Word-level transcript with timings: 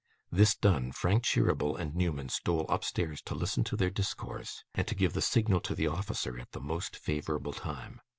This 0.31 0.55
done, 0.55 0.91
Frank 0.91 1.21
Cheeryble 1.25 1.75
and 1.75 1.93
Newman 1.95 2.29
stole 2.29 2.67
upstairs 2.69 3.21
to 3.21 3.35
listen 3.35 3.63
to 3.65 3.75
their 3.75 3.91
discourse, 3.91 4.63
and 4.73 4.87
to 4.87 4.95
give 4.95 5.13
the 5.13 5.21
signal 5.21 5.59
to 5.59 5.75
the 5.75 5.85
officer 5.85 6.39
at 6.39 6.53
the 6.53 6.59
most 6.59 6.95
favourable 6.95 7.53
time. 7.53 8.01